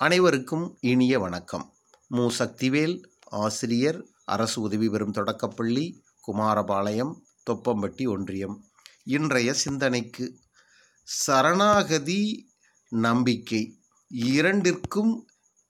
[0.00, 1.72] அனைவருக்கும் இனிய வணக்கம்.
[2.06, 2.30] மு.
[2.38, 7.14] சக்திவேல் ஆசிரியர் அரசு உதவி பெறும் தொடக்கப்பள்ளி குமாரபாளையம்
[7.50, 8.64] தொப்பம்பட்டி ஒன்றியம்.
[9.04, 10.38] இன்றைய சிந்தனைக்கு
[11.02, 12.50] சரணாகதி
[12.88, 15.26] நம்பிக்கை இரண்டிற்கும்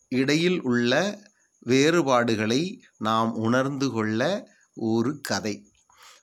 [0.09, 1.21] இடையில் உள்ள
[1.59, 5.73] வேறுபாடுகளை நாம் உணர்ந்து கொள்ள ஒரு கதை.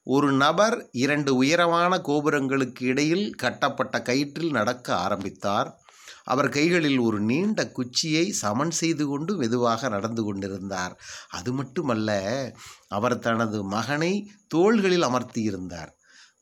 [0.03, 5.81] ஒரு நபர் இரண்டு உயரமான கோபுரங்களுக்கு இடையில் கட்டப்பட்ட கயிற்றில் நடக்க ஆரம்பித்தார்.
[6.27, 10.93] அவர் கைகளில் ஒரு நீண்ட குச்சியை சமன் செய்து கொண்டு மெதுவாக நடந்து கொண்டிருந்தார்.
[11.29, 12.09] அது மட்டுமல்ல
[12.87, 14.13] அவர் தனது மகனை
[14.47, 15.91] தோள்களில் அமர்த்தியிருந்தார்.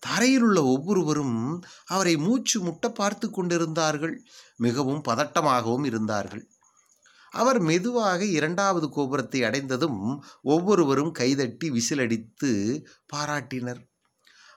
[0.04, 1.38] தரையில் உள்ள ஒவ்வொருவரும்
[1.86, 4.16] அவரை மூச்சு முட்ட பார்த்து கொண்டிருந்தார்கள்
[4.58, 6.44] மிகவும் பதட்டமாகவும் இருந்தார்கள்.
[7.34, 10.02] அவர் மெதுவாக இரண்டாவது கோபுரத்தை அடைந்ததும்
[10.44, 12.52] ஒவ்வொருவரும் கைதட்டி விசிலடித்து
[13.13, 13.82] பாராட்டினர்.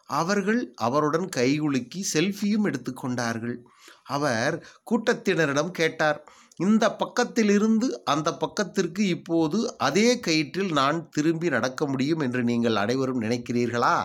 [0.08, 3.56] அவர்கள் அவருடன் கைகுலுக்கி செல்ஃபியும் எடுத்துக்கொண்டார்கள்
[4.04, 4.56] அவர்
[4.90, 6.20] கூட்டத்தினரிடம் கேட்டார்
[6.56, 13.96] இந்த பக்கத்திலிருந்து அந்த பக்கத்திற்கு இப்போது அதே கயிற்றில் நான் திரும்பி நடக்க முடியும் என்று நீங்கள் அனைவரும் நினைக்கிறீர்களா?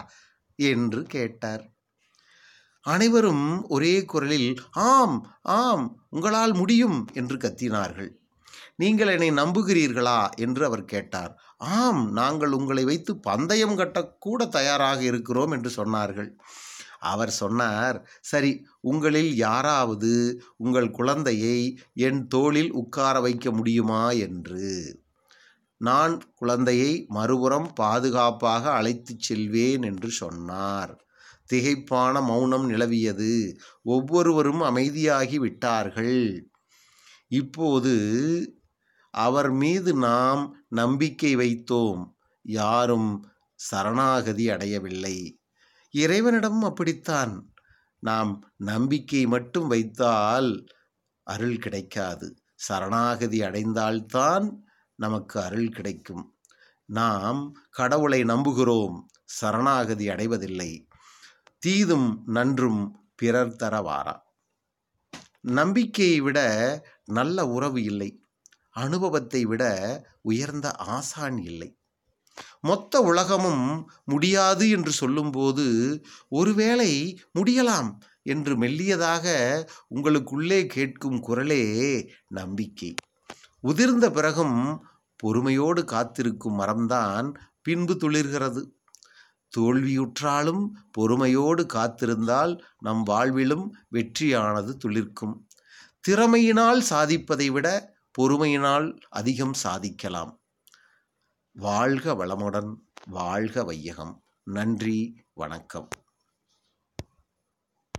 [0.60, 1.64] என்று கேட்டார்.
[2.86, 8.12] அனைவரும் ஒரே குரலில் ஆம் ஆம் உங்களால் முடியும் என்று கத்தினார்கள்.
[8.76, 10.30] நீங்கள் என்னை நம்புகிறீர்களா?
[10.36, 11.42] என்று அவர் கேட்டார்.
[11.58, 16.30] ஆம் நாங்கள் உங்களை வைத்து பந்தயம் கட்டக்கூட தயாராக இருக்கிறோம் என்று சொன்னார்கள்.
[17.00, 25.02] அவர் சொன்னார் சரி உங்களில் யாராவது உங்கள் குழந்தையை என் தோளில் உட்கார வைக்க முடியுமா என்று.
[25.78, 31.06] நான் குழந்தையை மறுபுறம் பாதுகாப்பாக அழைத்துச் செல்வேன் என்று சொன்னார்.
[31.54, 33.56] திகைப்பான மௌனம் நிலவியது.
[33.84, 36.50] ஒவ்வொருவரும் அமைதியாகி விட்டார்கள்.
[37.28, 37.94] இப்போது
[39.14, 42.14] அவர் மீது நாம் நம்பிக்கை வைத்தோம்.
[42.42, 45.40] யாரும் சரணாகதி அடையவில்லை.
[45.92, 47.54] இறைவனிடம் அப்படித்தான்.
[48.00, 50.66] நாம் நம்பிக்கை மட்டும் வைத்தால்
[51.24, 52.36] அருள் கிடைக்காது.
[52.56, 54.52] சரணாகதி அடைந்தால்தான்
[54.96, 56.38] நமக்கு அருள் கிடைக்கும்.
[56.86, 59.06] நாம் கடவுளை நம்புகிறோம்.
[59.26, 60.88] சரணாகதி அடைவதில்லை.
[61.60, 64.20] தீதும் நன்றும் பிறர் தரவாரா?
[65.42, 66.40] நம்பிக்கையை விட
[67.06, 68.23] நல்ல உறவு இல்லை.
[68.74, 69.64] அனுபவத்தை விட
[70.22, 71.78] உயர்ந்த ஆசான் இல்லை.
[72.62, 75.66] மொத்த உலகமும் முடியாது என்று சொல்லும்போது
[76.30, 79.26] ஒருவேளை முடியலாம் என்று மெல்லியதாக
[79.96, 81.64] உங்களுக்குள்ளே கேட்கும் குரலே
[82.28, 82.96] நம்பிக்கை.
[83.64, 84.86] உதிர்ந்த பிறகும்
[85.16, 88.72] பொறுமையோடு காத்திருக்கும் மரம்தான் பின்பு துளிர்கிறது.
[89.58, 95.36] தோல்வியுற்றாலும் பொறுமையோடு காத்திருந்தால் நம் வாழ்விலும் வெற்றியானது துளிர்க்கும்.
[96.08, 100.42] திறமையினால் சாதிப்பதை விட பொறுமையினால் அதிகம் சாதிக்கலாம்.
[101.52, 102.76] வாழ்க வளமுடன்
[103.06, 104.24] வாழ்க வையகம்.
[104.44, 105.88] நன்றி வணக்கம்.